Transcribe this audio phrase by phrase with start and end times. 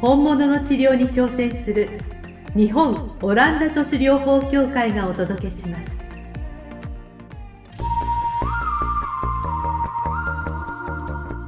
[0.00, 1.90] 本物の治療に挑戦する
[2.54, 5.90] 日本オランダ都市療法協会がお届けします。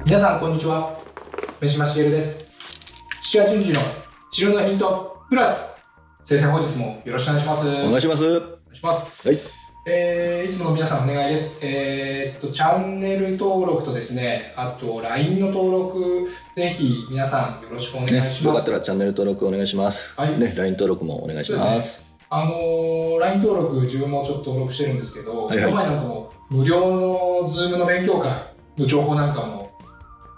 [0.04, 0.98] 皆さんこんにちは。
[1.60, 2.50] 三島茂です。
[3.22, 3.80] 土屋順次の
[4.32, 5.68] 治療のヒントプラス。
[6.24, 7.68] 先生本日もよろしくお願いします。
[7.68, 8.24] お願いします。
[8.24, 9.28] お願いします。
[9.28, 9.59] はい。
[9.92, 11.58] えーいつもの皆さんお願いです。
[11.62, 18.44] えーっと、チャンネル登録とですね、あと LINE の登録、ぜひ皆さんよろしくお願いね、します。
[18.44, 20.12] よかったらチャンネル登録お願いします。
[20.16, 21.74] はいね、LINE 登録もお願いしま。
[21.74, 28.30] ですねあのー LINE 登録自分もちょっと登録してるんですけど、はいはいこの前なんかも無料の Zoom の勉強会
[28.78, 29.72] の情報なんかも、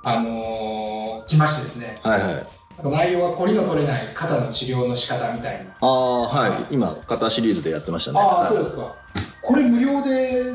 [0.03, 2.47] あのー来ましてですね、はいはい。
[2.83, 5.73] 内容は凝りの取れない肩の治療の仕方みたいな。
[5.81, 8.21] ああ、はい、はい今、肩シリーズでやってましたね。
[8.21, 8.95] ああ、はいそうですか。
[9.43, 10.55] これ無料で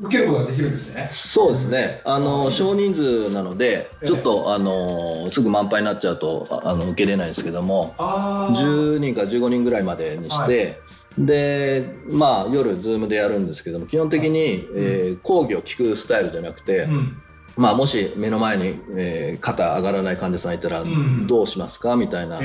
[0.00, 1.10] 受けることができるんですね。
[1.12, 2.02] そうですね。
[2.04, 10.80] あの、少人数なのでええ、ちょっと、あの、すぐ満杯になっちゃうと、ああの、受けれないんですけども、あ10人か15人ぐらいまでにして、
[11.18, 17.22] で、まあ、夜、ズームでやるんですけども、基本的に、えー講義を聞くスタイルじゃなくて、うん。
[17.60, 21.26] まあ、もし目の前に、えー肩上がらない患者さんいたらうん。
[21.26, 21.94] どうしますか？
[21.96, 22.42] みたいな、は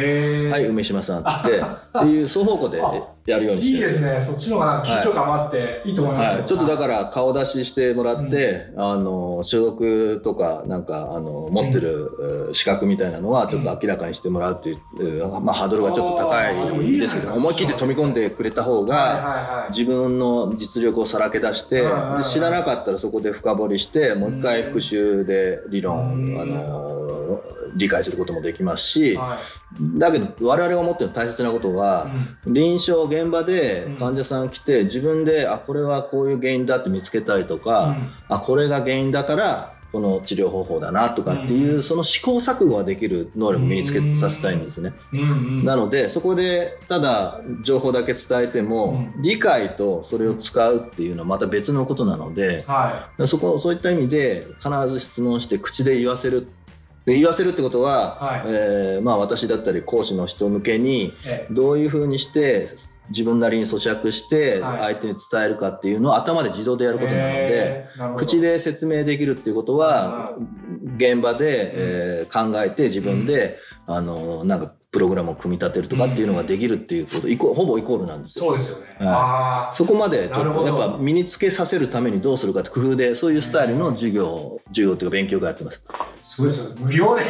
[0.59, 1.61] い梅島さんっつって。
[1.99, 2.81] っていう双方向で
[3.25, 3.77] やるようにして。
[3.81, 4.21] るいいですね。
[4.21, 6.39] そっちの方が緊張感もあっていいと思いますよ。
[6.39, 19.15] はい、ちょっとだから顔出ししてもらって、あの所属とかなんかあの持ってるう資格みたいなのはちょっと明らかにしてもらうっていう、うまあ、ハードルがちょっと高いいいですけどいですか思い切って飛び込んでくれた方はいがはい
[19.61, 19.71] はい。
[19.71, 26.41] 自分の実力をさらけ出してはいはいはいで知らなかったらそこで深掘りしてもう一回復習で理論うん。
[26.41, 26.95] あの
[27.75, 29.37] 理解することもできますしは
[29.97, 32.09] だけど我々が思ってる大切なこといは
[32.45, 32.53] うん。
[32.53, 33.95] 臨床現場でうん。
[33.97, 37.95] 患者さん来て自分であこれはこういう原因だって見つけたりとか、
[38.29, 41.83] あこれが原因だからこの治療方法だなとかっていう、うん。
[41.83, 44.93] その試行錯誤ができる能力を身につけさせたいんですね。
[45.13, 45.19] うん。
[45.21, 45.65] うん。
[45.65, 56.47] なのでそこでただ情報だけ伝えても、う理解とそれを使うっていうのはまた別のことなのではそこそういった意味で必ず質問して口で言わせる
[57.05, 58.41] で言わせるってことは、はい。
[58.47, 61.13] えーまあ、私だったり講師の人向けに
[61.51, 62.69] どういうふうにして
[63.09, 70.33] 自分なりに咀嚼してはい相手に伝えるかっていうのを頭で自動でやることなので、口で説明できるっていうことは
[70.97, 78.45] 現場で、えー考えて自分で、あのなんかプログラムを組み立てるとかっていうのができるっていうことイコほぼイコールなんですよ。
[78.45, 78.85] そうですよね。
[78.99, 79.75] はい。
[79.75, 85.83] そこまでちょっとやっぱ身につけさせるためにどうするかって工夫でそういうスタイルの授業授業っていうか勉強会やってます。
[86.25, 86.69] すごいですよ。
[86.71, 86.75] ね。
[86.79, 87.23] 無料で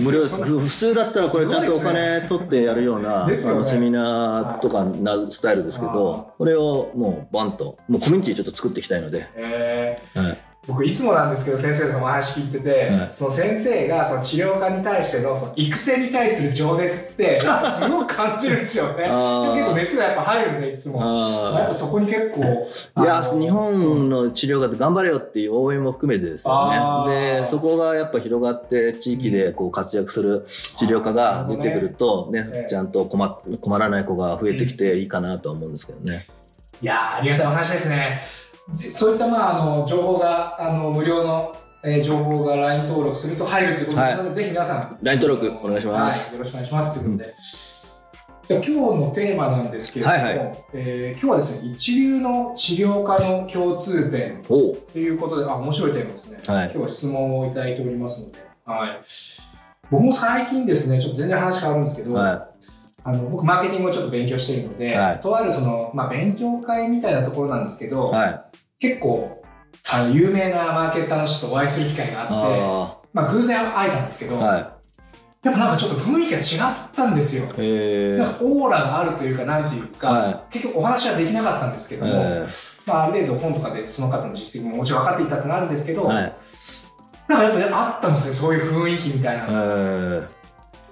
[0.00, 3.36] 無料普通だったらこれちゃんとお金取ってやるような、ね。
[3.46, 10.20] あのセミナーとかなスタイルですけどこれをもうバンともうコミュニティちょっと作っていきたいので、えー。
[10.20, 13.08] はい、僕いつもなんですけど先生のお話聞いてて、はい。
[13.10, 17.40] その先生がその治療家に対してのその育成に対する情熱って
[17.82, 19.02] すごく感じるんですよね。
[19.02, 21.00] 結構熱がやっぱ入るんでいつも。
[21.00, 26.70] やっあぱそこに結構ーいや日本の治療家って頑張れよっていう応援も含めてですよ
[27.08, 27.40] ね。
[27.42, 30.44] でそこがやっぱ広がって地域でこう活躍する
[30.76, 32.70] 治療家が出てくるとねええ。
[32.70, 36.26] ちゃんと困っ困らない子が増えてきていいかなとは思うんですけどね。
[36.80, 38.22] いやーありがたいお話ですね。
[38.72, 44.16] ぜそういったまああの情報があの無料の、えー情報が LINE 登録すると入るということです。
[44.16, 46.28] ので、ぜひ皆さん LINE 登録お願いします。
[46.28, 47.34] はい、よろしくお願いしますということで。
[48.48, 56.64] じゃあ今日のテーマなんですけれども、はいはえー今日はですね一流の治療家の共通点ということであ面白いテーマですね、はい。
[56.64, 59.00] 今日は質問をいただいておりますので、はい、
[59.90, 62.48] 僕も最近ですねちょっと全然話変わるんですけど、は
[63.04, 65.20] あの僕マーケティングをちょっと勉強しているので、はい。
[65.20, 68.52] とあるその、まあ、勉強会みたいなところなんですけど、いはい
[68.82, 69.40] 結構
[69.88, 74.60] あの有名なマーケッターの人とお会いする機会があってあまあ、偶然会えたんですけど、ーはい。
[75.44, 77.44] やっぱなんかちょっと雰囲気が違ったんですよ。
[77.58, 82.46] えなんかオーラがあるというか、なんていうか、は結局お話はできなかったんですけども、え
[82.86, 86.36] まあ、ある程度本とかでその方の実績ももちろん分かっていたってのがあるんですけど、はい。
[87.28, 89.44] なんかやっぱりあったんですよ、そういう雰囲気みたいな。
[89.44, 90.41] えー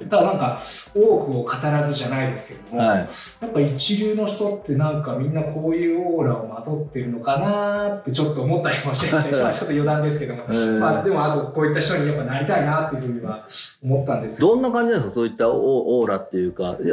[0.08, 0.58] だからなんか
[0.94, 1.02] 多く
[1.38, 2.99] を語らずじゃないですけども、はい。
[2.99, 3.06] や
[3.47, 10.79] っぱ一流の人ってなんかみんなこういうオーラをまとってるのかなってちょっと思ったりもして ちょっと余談ですけども、えー。
[10.79, 13.44] まあでもあとこういった人にやっぱなりたいなっていうふうには
[13.85, 14.49] 思ったんですけど。
[14.55, 15.14] どんな感じなんですか？
[15.14, 16.87] そういったオオーラっていうか 一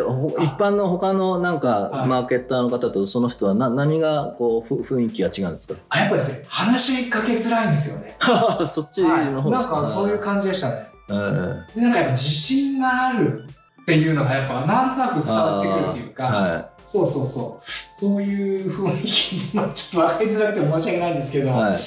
[0.60, 2.08] 般の他のなんかはい。
[2.08, 5.76] マーケッターの方とその人はな何がこうふ雰囲気が違うんですか？
[5.90, 8.18] あやっぱですね話しかけづらいんですよね。
[8.72, 10.88] そっちはい、なんの方ですか、かそういう感じでしたね。
[11.10, 13.44] えーでなんかやっぱ自信がある
[13.82, 17.72] っていうのがやっぱなんとなく伝わってくるっていうか、はそうそうそう。
[18.00, 21.78] そういう雰囲気まあちょっと分かりづらくて申し訳ないんですけど、いはい。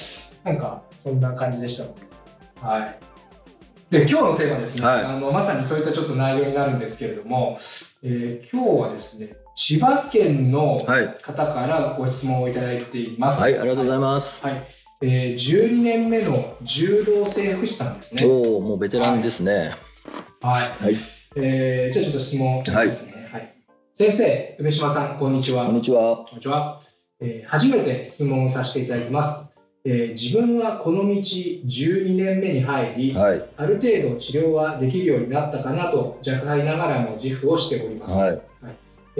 [0.42, 2.66] なんかそんな感じでした。
[2.66, 2.98] はい。
[3.90, 5.04] で今日のテーマですね、はい。
[5.04, 7.58] あのまさにそういったちょっと内容になるんですけれども、
[8.02, 11.16] えー今日はですね千葉県のはい。
[11.20, 13.42] 方からご質問をいただいています。
[13.42, 14.66] はいありがとうございます、はい、
[15.02, 18.22] えー、12年目の柔道整復師さんですね。
[18.26, 19.74] おおもうベテランですね
[20.42, 20.84] はい。
[20.84, 20.96] はい
[21.36, 23.28] えー、じゃあちょっと質問ですね。
[23.32, 23.54] はい。
[23.94, 25.64] 先生、梅島さん、こんにちは。
[25.64, 26.82] こんにちはこんにちは。
[27.20, 29.42] えー初めて質問をさせていただきます。
[29.86, 38.18] えー自分はこの道12年目に入り、はいある程度治療はできるようになったかなと若輩ながらも自負をしております。
[38.18, 38.49] はい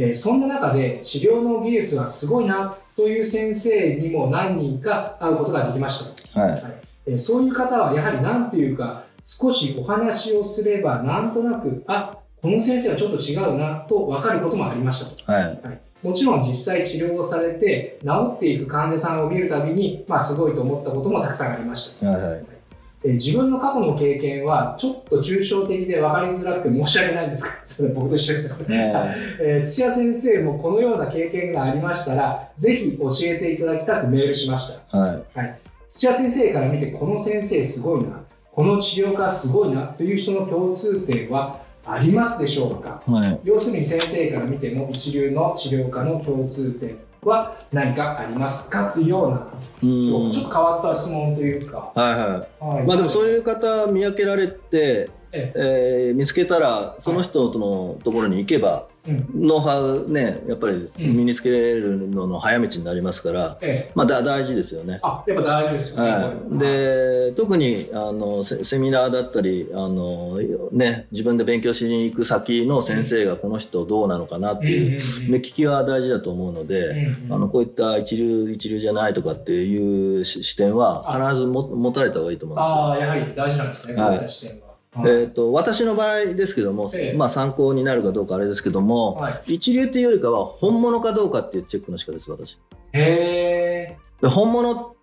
[0.01, 6.41] えーそんな中で治療の技術はすごいなという先生にも何人か会うことができました。
[6.41, 6.65] はい。
[7.07, 15.81] えーそういう方はやはり何というか少しお話をすればなんとなくあこの先生はちょっと違うなと分かることもありましたはい。
[16.03, 22.60] もちろん実際治療をされて治っていく患者さんを見るたびに、まあ、すごいと思ったこともたくさんありました、はいはい
[23.03, 29.61] えー自分の過去の経験はちょっと抽象的で分かりづらくて申し訳ないんですが それ僕と一緒でえ。
[29.63, 34.99] ー土屋先生もこのような経験がありましたらぜひ教えていただきたくメールしました。
[34.99, 35.59] はい。
[35.89, 43.03] 土屋先生から見てこの先生すごいなこの治療家すごいなという人の共通点はありますでしょうか？
[43.07, 43.41] はい。
[43.45, 48.93] 要するに先生から見ても一流の治療家の共通点は何かありますか？
[48.93, 49.47] というような、
[49.83, 50.33] うん。
[50.33, 52.77] ちょっと変わった質問というか、はいはい。
[52.77, 52.87] はい。
[52.87, 56.11] まあでもそういう方見分けられて、ええ。
[56.13, 59.29] ー見つけたらその人とのところに行けば、うん。
[59.35, 61.17] ノウハウねやっぱりうん。
[61.17, 63.93] 身につけるのの早道になりますから、ええ。
[63.95, 64.99] まあだ大事ですよね。
[65.03, 70.39] あやっぱ大事ですよね、はい、で特にあのセセミナーだったりあの、
[70.73, 75.01] ね、自分で勉強しに行く先の先生がこの人どうなのかなっていう
[75.31, 82.69] 目利きは大事だと思うので、あのこういった一流一流じゃないとかっていうし視点は必ずも持たれた方がいいと思うんですよ。
[82.69, 84.09] ああやはり大事なんですね、はい。
[84.09, 84.70] こういった視点は。
[84.97, 87.17] えー、と私の場合ですけども、ええ。
[87.17, 92.59] まあ、参考になるかどうかあれですけども、はい、一流っていうよりかは本物かどうかっていうチェックの仕方です私。
[92.93, 94.97] へえで本物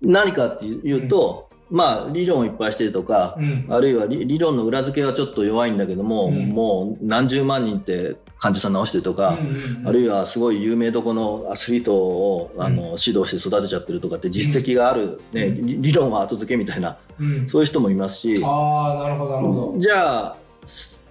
[0.00, 3.66] 何かっていうと、まあ理論をいっぱいしてるとか、うん。
[3.68, 6.48] あるいは理理論の裏付けはちょっと弱いんだけども、うん。
[6.48, 9.38] もう何十万人って患者さん治してるとか、
[9.84, 15.66] あるいはすごい有名どこのアスリートをあの、指導して育てちゃってるとかって実績がある、ねうん。
[15.66, 17.48] 理理論は後付けみたいなうん。
[17.48, 19.78] そういう人もいますし、ああなるほどなるほど。
[19.78, 20.36] じゃあ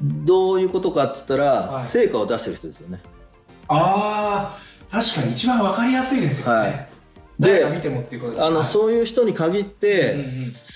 [0.01, 1.85] どういうことかっつったら、はい。
[1.87, 3.01] 成果を出してる人ですよね。
[3.67, 6.96] ああ確かに一番わかりやすいですよね、はい
[7.39, 8.67] 誰が見てもっていうことですあのはい。
[8.67, 10.27] そういう人に限って、うんうん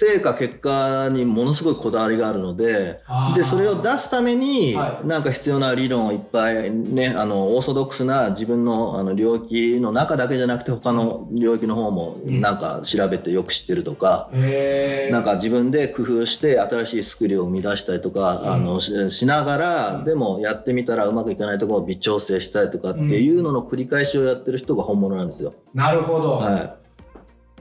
[0.02, 3.02] 成果結果にものすごいこだわりがあるので
[3.36, 5.08] でそれを出すために、はい。
[5.08, 12.42] なんか必要な理論をいっぱいねあのオーソドックスな自分のあの領域の中だけじゃなくて他の領域の方もうん。
[12.42, 14.32] なんか調べてよく知ってるとか。
[14.34, 18.54] へえなんか自分で工夫して新しいスキルを生み出したりとか、うん。
[18.54, 25.54] あのししながらでもやってみたらうまくいかないところを微調整したりとかっていうのの繰り返しをやってる人が本物なんですよ。
[25.76, 26.51] なるほど、はい、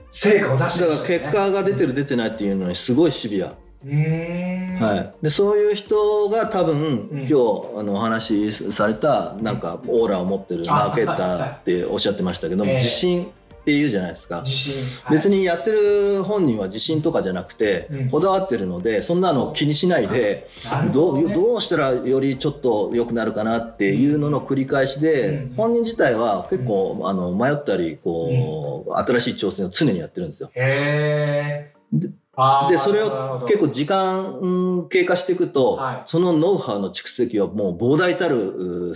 [0.09, 7.19] 成果を出してだから結果が出てる出てないっていうのにすごいシビア、はい、でそういう人が多分、うん。
[7.19, 7.33] 今日
[7.77, 12.77] あのお話しされたなんかオーラを持ってるマーケッターっておっしゃってましたけども、ええ。
[12.77, 13.31] 自信
[13.61, 14.41] っていうじゃないですか。
[14.45, 14.73] 自信、
[15.09, 18.09] 別ににやってる本人は自信とかじゃなくて、うん。
[18.09, 20.47] こだわってるのでそんなの気にしないで
[20.93, 25.53] どうどうしたらよりちょっと良くなるかなっていうのの繰り返しで、うん。
[25.55, 30.51] 本人自体は結構、あの迷ったりこう、新しい挑戦を常にやってるんですよ。
[30.53, 32.11] へー
[32.69, 36.03] でそれを結構時間うん経過していくと、はい。
[36.05, 38.93] そのノウハウの蓄積はもう膨大たる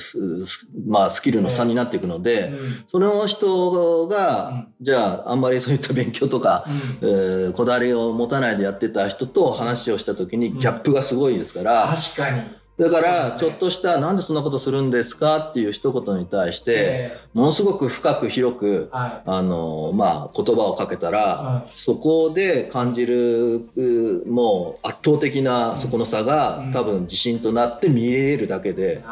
[0.88, 2.84] まあ、スキルの差になっていくので、うん。
[2.88, 4.68] その人が、うん。
[4.80, 6.66] じゃああんまりそういった勉強とか、
[7.02, 7.10] うん。
[7.10, 10.60] えーこだわりを持たないでやってた人と話をした時にうん。
[10.60, 12.42] ギャップがすごいですから、確かに
[12.78, 26.72] だから、ちょっとした、なんでそんなことするんですかっていう一言に対して、えものすごく深く広く、あの、まあ、言葉をかけたら、うんそこで感じる、うもう圧倒的なそこの差が、うん。
[26.74, 29.04] 多分自信となって見えるだけで、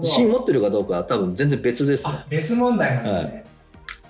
[0.00, 2.06] 自信持ってるかどうかは多分全然別です。
[2.28, 3.44] 別問題なんですね、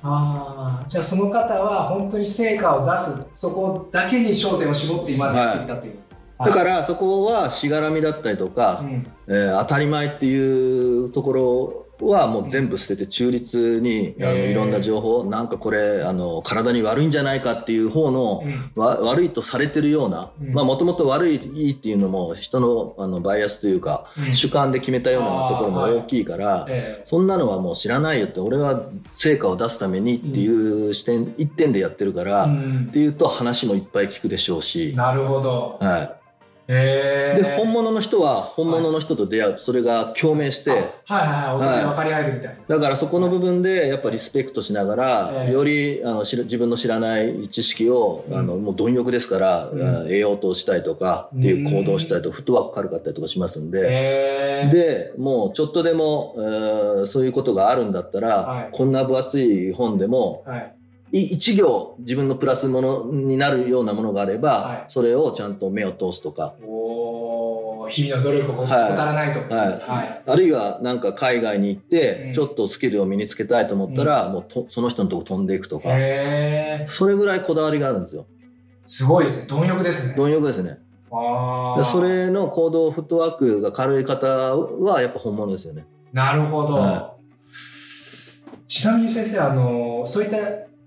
[0.02, 5.98] ああじゃあその方は本当に成果を出すそこだけに焦点を絞って今までやってきたという、
[6.44, 9.06] だからそこはしがらみだったりとか、うん。
[9.28, 18.72] えー当たり前っていうところはもう全部捨てて中立に、あのいろんな情報なんかこれあの体に悪いんじゃないかっていう方の、うん。
[18.74, 20.52] わ悪いとされてるようなうん。
[20.52, 24.34] もともと悪いいいっていうのも人のあのバイアスというか、うん。
[24.34, 28.82] 主観で決めたようなところも大きいから、えそんなのはもう知らないよって俺は
[29.12, 32.90] 成果を出すためにっていう視点、一点でやってるから、っん。
[32.92, 34.92] ていうと話もいっぱい聞くでしょうし。
[34.96, 35.78] なるほど。
[35.80, 36.21] はい
[36.66, 39.52] で本物の人は本物の人と出会う。
[39.54, 40.80] とそれが共鳴して、はい。
[40.80, 40.86] はい
[41.26, 48.38] はいお互い分かり合えるみたいな、だからそこの部分でやっぱリスペクトしながら、ええよりあの自分の知らない知識を、うん。
[48.38, 49.86] あのもう貪欲ですから、うん。
[49.86, 53.82] あ得ようとしたりとかっていう行動をしたりとか、フットワーク軽かったりとかしますんで。
[54.72, 58.68] でもうちょっとでも、えーそういうことがあるんだったら、はい。
[58.72, 60.81] こんな分厚い本でもはいい
[61.12, 64.84] 一行自分のプラスものになるようなものがあれば、はい。
[64.88, 66.54] それをちゃんと目を通すとか、
[67.88, 68.96] 日々の努力を怠はい。
[68.96, 69.54] らないと。
[69.54, 69.68] はい。
[69.78, 70.22] はい。
[70.26, 72.32] あるいはなんか海外に行って、うん。
[72.32, 78.26] ちょっとスキルを身につけたいと思ったら、もうとその人のとこ飛んでいくとか、へえそれぐらいこだわりがあるんですよ。
[78.84, 79.46] すごいですね。
[79.48, 80.14] 貪欲ですね。
[80.16, 80.78] 貪欲ですね。
[81.14, 85.84] あそれの行動フットワークが軽い方はやっぱ本物ですよね。
[86.10, 87.14] なるほど、は
[88.66, 90.36] ちなみに先生あのそういった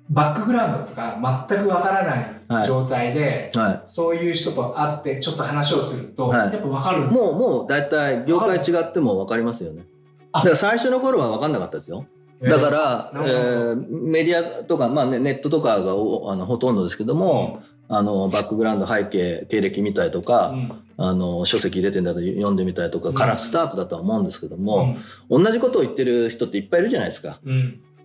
[0.09, 2.67] バックグラウンドとか全くわからはないい。
[2.67, 6.53] 状態で、はそういう人と会ってちょっと話をすると、はい。
[6.53, 7.09] やっぱわかるんい。
[7.09, 9.83] ですかもう、もう大体業界違っても分かりますよね。
[10.31, 12.05] あだから最初の頃は分かんなかったですよ。
[12.41, 12.49] えー。
[12.49, 13.33] だから、なるほど。
[13.33, 20.81] えーメディアとか、まあね、ネットとかがおあのほとんどですけども、あのバックグラウンド背景経歴見たりとうか、ん。
[20.97, 23.15] あの書籍出てんだと読んでみたりとかうん。
[23.15, 25.43] からスタートだとは思うんですけどうも、ん。
[25.43, 27.39] 同じことを言ってる人っていっぱいいるじゃないですか。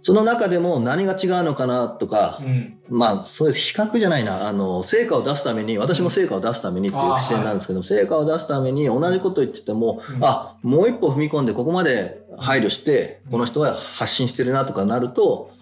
[0.01, 2.79] うんその中でも何が違うのかなとかう、ん。
[2.89, 4.49] まあそういう比較じゃないな。
[4.49, 10.25] あの成果を出すために私も成果を出すためにっていう視点なんですけど、成果を出すために同じこと言ってても、うん。
[10.25, 15.53] あもう一歩踏み込んでここまで配慮して、うんこの人は発信してるなとかなると、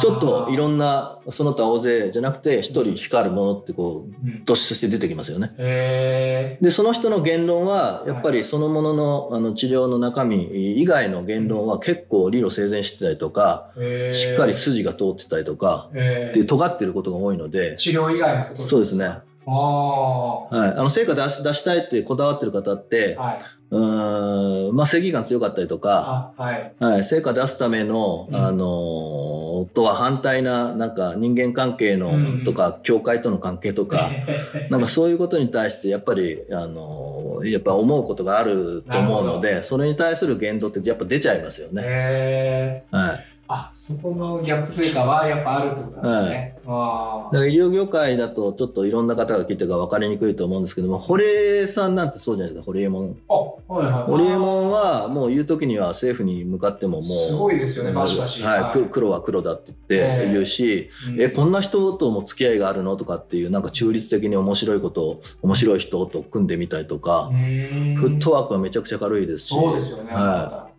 [0.00, 4.42] ちょっといろんなその他大勢じゃなくて一人光るものってこううん。
[4.44, 5.54] 突出して出てきますよね。
[5.58, 13.70] へでその人の言論はやっぱりそのもののあの治療の中身以外の言論は結構理路整然してたりとか、
[14.12, 16.30] しっかり筋が通ってたりとか、へー。
[16.30, 19.18] っていう尖ってることが多いので、治療以外のことそうですね。
[19.46, 23.40] ああはい、あの成果出し出したいってこだわってる方って、はい。
[23.70, 26.74] うーんまあ、正義感強かったりとか、あ、はい。
[26.78, 28.36] はい、成果出すための、うん。
[28.36, 32.44] あのとは反対ななんか人間関係の、うん。
[32.44, 34.10] とか教会との関係とか
[34.70, 42.84] なんかそういうことに対してやっぱり、あのやっぱ思うことがあると思うのなでそれに対する言動ってやっぱ出ちゃいますよね。
[42.90, 46.56] はいあ、そこのギャップというかはやっぱあるってことなんですね。
[46.66, 53.16] あだから医療業界だとちょっといろんな方が聞いてるから分かりにくいと思うんですけども堀江さんなんてそうじゃないですか堀江門。
[53.28, 54.02] あ、はいはい。
[54.04, 58.42] ホリエモンはもう言う時には政府に向かってももうすごいですよねバシバシ。
[58.42, 61.20] はいは黒は黒だって言って言うし、うん。
[61.20, 69.48] えこんな人とも付き合いがあるのとかっていうなんか中立的に面白いことを面白い人と組んでみたりとか、フットワークはめちゃくちゃ軽いですし。
[69.48, 70.12] そうですよね。
[70.12, 70.71] は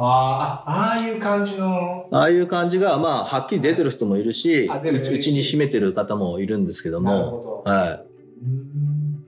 [0.00, 2.06] あーあ、ああいう感じの。
[2.10, 7.70] い、ああいう感じがまあはっきり出てる人もいるしあ出るうちに占めてる方もいるんですけどなるも、ほど。
[7.70, 9.24] はうーん。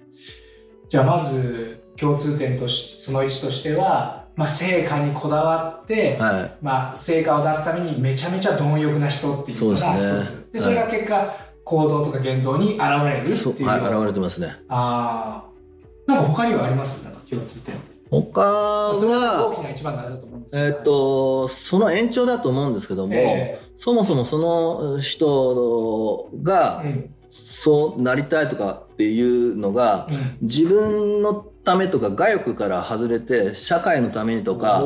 [0.88, 10.44] じゃあまず共通点としその1としては、まあ、成果にこだわって、いはい、まあ、成果を出すためにめちゃめちゃ貪欲な人っていうのがそうですね。
[10.52, 11.34] でそれが結果、
[11.64, 13.68] 行動とか言動に現れるっていう。
[13.68, 14.56] はい現れてますね。
[14.68, 17.04] ああなんか他にはあります？
[17.04, 17.74] なんか共通点
[18.10, 26.84] 他はきな一番だと思うんですけどえっとその延長だと思うんですけども、えそもそもその人が
[27.28, 30.38] そうなりたいとかっていうのがうん。
[30.42, 34.82] 自分のためとか外欲から外れて社会のためにとか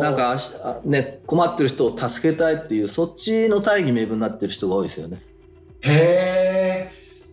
[0.00, 0.38] なんか
[0.84, 5.22] ね困ってる人を助けたいっていうそっちの大義名分になってる人が多いですよね。
[5.82, 5.90] へ
[6.66, 6.69] え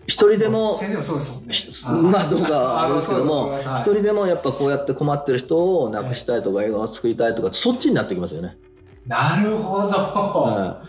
[0.07, 1.53] 一人でも先生もそうですもんね。
[1.53, 8.57] ひまあどうかはあれですけども一人でもやっぱこうやって困ってる人をなくしたいとか映画を作りたいとかそっちになってきますよね。
[9.05, 10.83] なるほど、は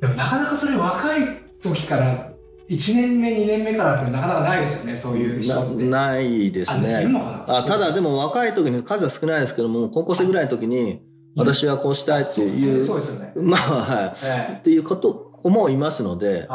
[0.00, 2.30] でもなかなかそれ若い時から
[2.68, 5.84] 1年目、2年目からってなかなかないですよね、そういう人って。
[5.84, 7.06] なないですね。
[7.46, 11.00] あただでも若い時に数は少ないですけども高校生ぐらいの時に
[11.36, 13.32] 私はこうしたいっていうそうですよね。
[13.36, 14.14] まあはい。
[14.24, 14.56] ええ。
[14.58, 16.48] っていうこと子もいますので。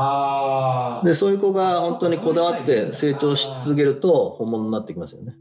[1.05, 5.35] でそういう子が本当にこだわって成長し続けると本物になってきますよね。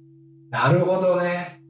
[0.51, 1.61] なるほどね。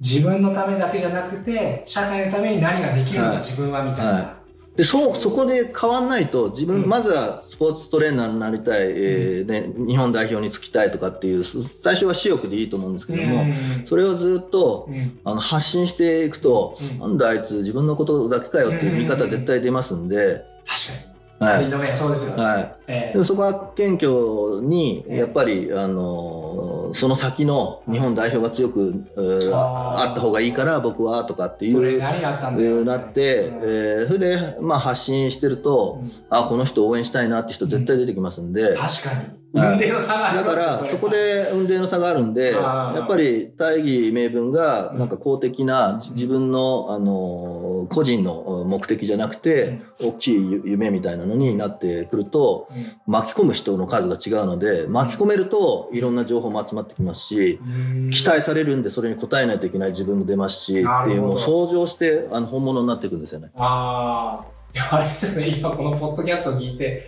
[0.00, 4.12] 自分のためだけじゃなくて、社会のために何ができるのか、はい自分はみたいな。
[4.12, 4.44] は
[4.76, 21.13] でそそこで変わんないと自分、うんまずはスポーツトレーナーになりたい、えーね、日本代表に就きたいとかっていう最初は私欲でいいと思うんですけども、うんそれをずっとうんあの発信していくと、うんなんだあいつ自分のことだけかよっていう見方絶対出ますんで、確かに。
[21.38, 21.64] はい。
[21.64, 22.42] みんなね、そうですよね。
[22.42, 25.18] はい、えでもそこは謙虚にええ。
[25.18, 32.84] やっぱり、あのその先の日本代表が強く、えーあった方がいいから僕はとかってえいう。
[32.84, 33.56] なって、うん。
[33.62, 36.10] えーそれで、まあ、発信してると、うん。
[36.30, 39.43] あこの人応援したいなって人絶対出てきますんで、確かに。
[39.54, 39.72] はい。
[39.74, 44.98] 運命の差がありだますねからそこ、で運転の差があるんでやっぱり大義名分がうん。
[44.98, 52.68] なんか公的なじ自分の、あの個人の目的じゃなくて、大きい夢みたいなのになってくると
[53.06, 58.10] 巻き込む人の数が違うので巻き込めるといろんな情報も集まってきますしうん。
[58.10, 63.50] 期待されるんでそれに応えないといけない自分も出ますしっていうもう相乗してあの本物になっていくんですよね。
[63.56, 64.44] あ
[64.90, 67.04] あ、あれですよね、今このポッドキャストを聞いて、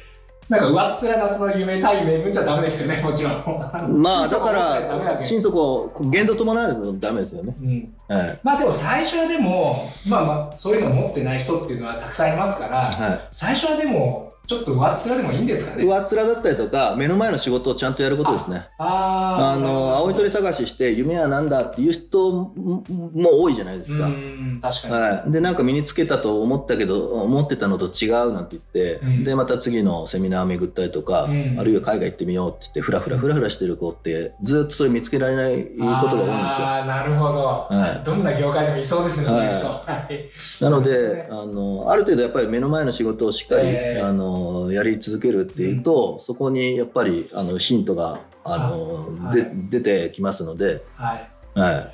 [0.48, 3.32] なんか上っ面なその夢対名分じゃダメですよね、もちろん。
[4.00, 7.54] まあだから心底限度伴わないとダメですよね。
[7.60, 15.84] うんはいまあでも最初はでも、まあまあそういうのを持ってない人っていうのはたくさんいますから、はい最初はでもちょっと上っ面でもいいんですかね？
[15.84, 18.68] 上っ面だったりとか目の前の仕事をちゃんとやることですね。
[18.78, 22.84] ああの青い鳥探しして夢は何だっていう人も
[23.14, 24.06] も多いじゃないですか。
[24.06, 24.94] うん、確かに。
[24.94, 36.28] はい、でなんか身につけたと思ったけど思ってたのと違うなんて言って、うんでまた次のセミナー巡ったりとか、うんあるいは海外行ってみようって言ってフラフラフラフラしてる子ってずっとそれ見つけられないことが多いんですよ。
[36.28, 39.66] ああ、なるほど、はいどんな業界でもいそうですね、そういう人。
[39.66, 44.35] ははいなので あのある程度やっぱり目の前の仕事をしっかり、えーあの
[44.72, 49.50] やり続けるっていうと、そこにやっぱりあのヒントがあの、ではい。
[49.70, 51.58] 出てきますので、はい。
[51.58, 51.90] は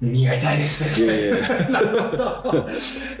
[0.00, 0.84] 耳が痛いです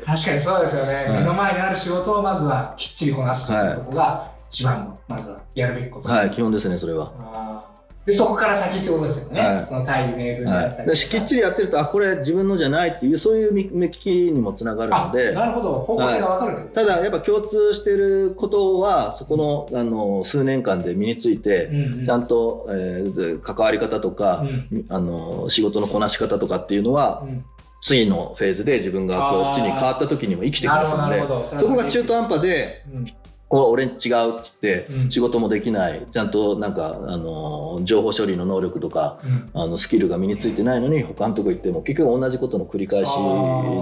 [0.04, 1.10] 確かにそうですよね、はい。
[1.10, 7.71] 目の前にある仕事をまずはきっちりこなすというところが一番のまずはやるべきこと、はい、基本ですねそれは。
[8.04, 9.64] でそこから先ってことですよね、はい。
[9.64, 15.32] その大義名分であはい、ったりできっちりやってるとあこれ自分のじゃないっていうそういう目利きにもつながるあので。
[15.32, 15.74] なるほど。
[15.80, 22.04] 方向性が分かるってことただやっぱ共通してることはそこのあの数年間で身について、うんうん。
[22.04, 24.86] ちゃんと、えーで関わり方とか、うん。
[24.88, 27.44] あの仕事のこなし方とかっていうのは、うん。
[27.80, 33.12] 次のフェーズで自分がこっちに変わった時にも生きてきますのでそこが中途半端でうん
[33.60, 33.96] 俺違うっ
[34.42, 35.10] つって、うん。
[35.10, 36.06] 仕事もできない。
[36.10, 39.50] ちゃんとなんかあの情報処理の能力とかうん。
[39.52, 43.10] あのスキルが身についてないのに他のとこ行っても結局同じことの繰り返し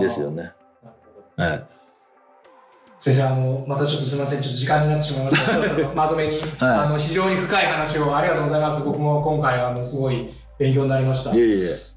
[0.00, 0.52] ですよね。
[1.36, 1.66] はい、
[2.98, 4.42] 先生あのまたちょっとすみません。
[4.42, 5.94] ちょっと時間になってしまいました。
[5.94, 8.84] まとめに、 あの非常に深い話をありがとうございます。
[8.84, 11.34] 僕も今回あのすごい勉強になりました。
[11.34, 11.90] いえいえ。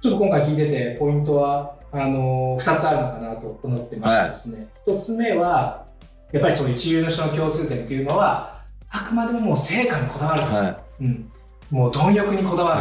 [0.00, 5.86] ちょっと今回聞いてて、ポイントは、あのー、2つあるのかなと思ってましてですね、1つ目は、
[6.32, 10.48] やっぱりそういう一流の人の共通点っていうのは、あくまでももう成果にこだわると。
[10.48, 11.30] はうん。
[11.70, 12.76] もう貪欲にこだわ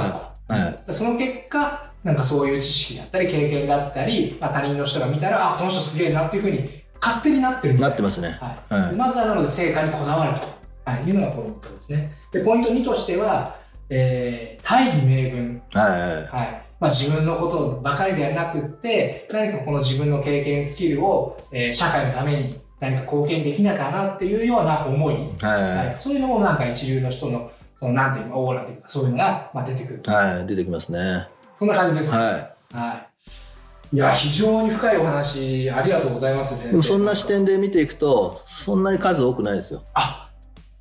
[0.47, 0.55] ると。
[0.55, 8.37] いはいその結果、なんかそういう知識だったり経験だったり、まあ、他人の人が見たら、あ、この人すげえなっていうふうに勝手になってるなってますね。
[8.39, 10.47] はいはいでまずはなので成果にこだわると、
[10.85, 12.13] はい、いうのがポイントですね。
[12.31, 13.57] で、ポイント2としては、
[13.89, 15.61] えー、大義名分。
[15.73, 30.03] はいはいはいまあ、自分のことばかりではなくって、何かこの自分の経験、スキルを、えー社会のために何か貢献できないかなっていうような思い、はいそういうのもなんか一流の人の、そのなんていうか、オーラというか、そういうのが、まあ、出てくる。
[30.05, 31.27] はい出てきますね。
[31.57, 32.17] そんな感じですね。
[32.17, 33.95] ははい。
[33.95, 36.63] いや、非常に深いお話、ありがとうございます、先い。
[36.65, 36.71] 生。
[36.71, 39.81] でもそんな視点で見ていくとそんなに数多くないですよ。
[39.93, 40.29] あ、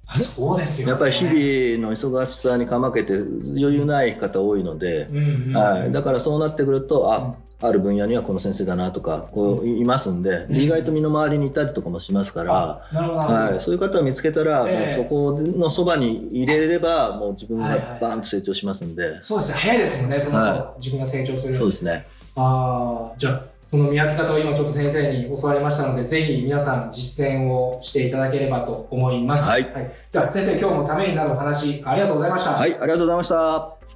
[0.06, 0.90] あそうですよ、ね。
[0.90, 1.32] やっぱり日々
[1.88, 10.56] の忙しさにかまけて余裕ない方多いので、うんうんうん、はい、だからそうなってくるとあある分野にはこの先生だなとかこういますんで、うん。
[10.56, 12.52] 意外と身の回りにいたりとかもしますから。
[12.92, 17.98] はい、そういう方を見つけたら、そこのそばに入れればもう自分がはいはい。
[18.00, 21.56] バーンと成長しますんで、そうですね、早いですもんね、その、は自分が成長する。
[21.56, 22.06] そうですね。
[22.36, 29.48] ああ、じゃあ、その見分け方を今ちょっと先生に教わりましたので、ぜひ皆さん実践をしていただければと思います。
[29.48, 29.66] はい。
[30.12, 32.50] じゃあ、先生、今日もためになるお話、ありがとうございました。
[32.52, 33.95] はいありがとうございました